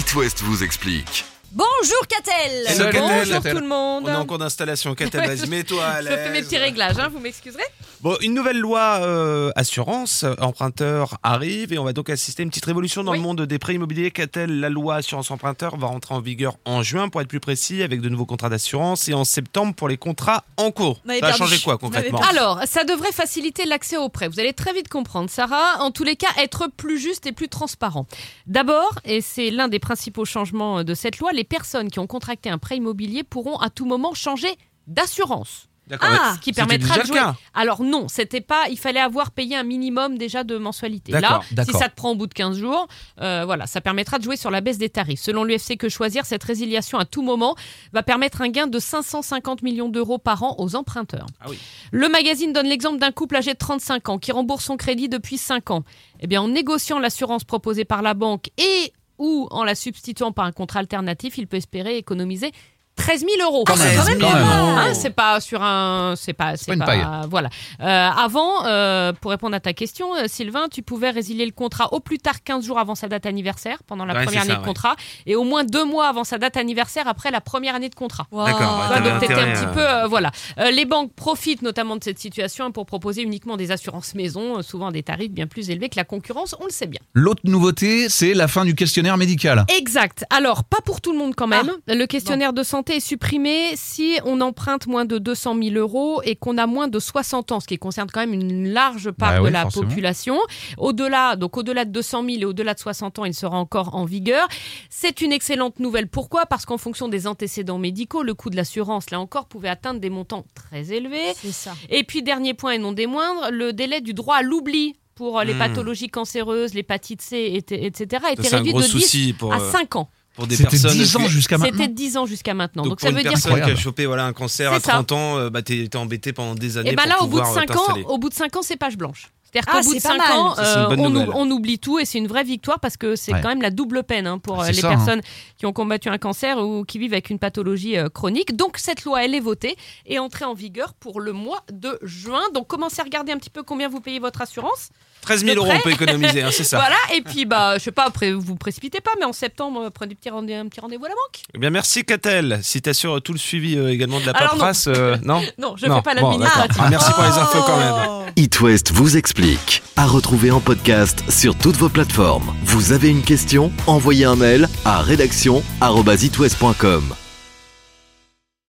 [0.00, 1.26] It West vous explique.
[1.52, 2.90] Bonjour Catel Hello.
[2.90, 3.52] Bonjour Catel.
[3.54, 4.94] tout le monde On est en cours d'installation.
[4.94, 6.18] Catel, vas-y, mets-toi à Je l'aise.
[6.24, 7.62] fais mes petits réglages, hein, vous m'excuserez
[8.02, 12.44] Bon, une nouvelle loi euh, assurance euh, emprunteur arrive et on va donc assister à
[12.44, 13.18] une petite révolution dans Oui.
[13.18, 14.10] le monde des prêts immobiliers.
[14.10, 17.82] Catel, la loi assurance emprunteur va rentrer en vigueur en juin pour être plus précis
[17.82, 21.02] avec de nouveaux contrats d'assurance et en septembre pour les contrats en cours.
[21.20, 22.22] Ça a changé quoi concrètement.
[22.30, 24.28] Alors, ça devrait faciliter l'accès aux prêts.
[24.28, 25.80] Vous allez très vite comprendre, Sarah.
[25.80, 28.06] En tous les cas, être plus juste et plus transparent.
[28.46, 32.48] D'abord, et c'est l'un des principaux changements de cette loi, les personnes qui ont contracté
[32.48, 34.56] un prêt immobilier pourront à tout moment changer
[34.86, 35.66] d'assurance.
[36.00, 37.20] Ah, Ce qui permettra de jouer.
[37.54, 38.68] Alors non, c'était pas.
[38.70, 41.12] Il fallait avoir payé un minimum déjà de mensualité.
[41.12, 42.86] Là, si ça te prend au bout de 15 jours,
[43.20, 45.20] euh, voilà, ça permettra de jouer sur la baisse des tarifs.
[45.20, 47.54] Selon l'UFC Que Choisir, cette résiliation à tout moment
[47.92, 51.26] va permettre un gain de 550 millions d'euros par an aux emprunteurs.
[51.40, 51.58] Ah oui.
[51.90, 55.38] Le magazine donne l'exemple d'un couple âgé de 35 ans qui rembourse son crédit depuis
[55.38, 55.84] 5 ans.
[56.20, 60.46] Eh bien, en négociant l'assurance proposée par la banque et ou en la substituant par
[60.46, 62.52] un contrat alternatif, il peut espérer économiser
[62.96, 63.64] 13 000 euros.
[63.64, 64.42] Quand même, quand même quand même.
[64.44, 64.76] bien.
[64.78, 67.06] Hein, c'est pas sur un, c'est pas, c'est pas une paille.
[67.30, 67.48] Voilà.
[67.80, 71.92] Euh, avant, euh, pour répondre à ta question, euh, Sylvain, tu pouvais résilier le contrat
[71.94, 74.56] au plus tard 15 jours avant sa date anniversaire, pendant la Ouais, première année ça,
[74.56, 74.66] de ouais.
[74.66, 77.94] contrat, et au moins deux mois avant sa date anniversaire après la première année de
[77.94, 78.26] contrat.
[78.32, 78.44] Wow.
[78.44, 80.30] D'accord, ouais, donc t'étais un petit peu, euh, voilà.
[80.58, 84.88] Euh, les banques profitent notamment de cette situation pour proposer uniquement des assurances maison, souvent
[84.88, 87.00] à des tarifs bien plus élevés que la concurrence, on le sait bien.
[87.14, 89.64] L'autre nouveauté, c'est la fin du questionnaire médical.
[89.78, 90.24] Exact.
[90.30, 91.70] Alors, pas pour tout le monde quand même.
[91.86, 96.36] le questionnaire de santé est supprimé si on emprunte moins de 200 000 euros et
[96.36, 99.38] qu'on a moins de 60 ans, ce qui concerne quand même une large part Bah
[99.40, 99.88] de oui, la forcément.
[99.88, 100.38] population.
[100.78, 104.04] Au-delà, donc au-delà de 200 000 et au-delà de 60 ans, il sera encore en
[104.04, 104.48] vigueur.
[104.88, 106.08] C'est une excellente nouvelle.
[106.08, 106.46] Pourquoi?
[106.46, 110.10] Parce qu'en fonction des antécédents médicaux, le coût de l'assurance, là encore, pouvait atteindre des
[110.10, 111.34] montants très élevés.
[111.50, 111.74] Ça.
[111.88, 115.42] Et puis, dernier point et non des moindres, le délai du droit à l'oubli pour
[115.42, 115.58] les Hmm.
[115.58, 119.52] pathologies cancéreuses, l'épatite C, et- etc., a été C'est un réduit de 10 souci pour,
[119.52, 120.08] à euh, 5 ans.
[120.34, 120.92] Pour des C'était personnes.
[120.92, 121.78] 10 ans jusqu'à maintenant.
[121.78, 122.82] C'était 10 ans jusqu'à maintenant.
[122.84, 124.76] Donc, Donc, pour ça une veut dire personne qui a chopé voilà, un cancer C'est
[124.76, 124.92] à ça.
[124.92, 127.26] 30 ans, euh, bah, t'es t'es embêté pendant des années Et ben pour là, au
[127.26, 128.04] bout de pouvoir, euh, 5 ans, t'installer.
[128.08, 129.30] au bout de 5 ans, c'est page blanche.
[129.52, 130.38] C'est-à-dire Ah, qu'au bout de c'est pas 5 mal.
[130.38, 133.40] ans, une euh, on, oublie tout et c'est une vraie victoire parce que c'est Ouais.
[133.42, 134.90] quand même la double peine hein, pour Ah, euh, c'est les ça, hein.
[134.96, 135.20] personnes
[135.58, 138.54] qui ont combattu un cancer ou qui vivent avec une pathologie euh, chronique.
[138.54, 139.74] Donc cette loi, elle est votée
[140.06, 142.42] et entrée en vigueur pour le mois de juin.
[142.54, 144.90] Donc commencez à regarder un petit peu combien vous payez votre assurance.
[145.22, 146.78] 13 000 de euros, on peut économiser, hein, c'est ça.
[146.80, 146.96] Voilà.
[147.14, 150.14] Et puis bah, je sais pas, après vous précipitez pas, mais en septembre, euh, prenez
[150.14, 151.42] petit rendez- un petit rendez-vous à la banque.
[151.54, 152.60] Eh bien, merci Catel.
[152.62, 154.60] Si t'assures tout le suivi euh, également de la Alors, non.
[154.60, 155.40] paperasse, euh, non?
[155.58, 155.96] Non, je Non.
[155.96, 156.68] fais pas Bon, l'administratif.
[156.76, 156.84] d'accord.
[156.86, 157.94] Ah, merci pour les infos quand même.
[158.08, 158.22] Oh.
[158.36, 159.82] It West vous explique.
[159.96, 162.54] À retrouver en podcast sur toutes vos plateformes.
[162.64, 163.70] Vous avez une question?
[163.86, 167.14] Envoyez un mail à rédaction@itwest.com.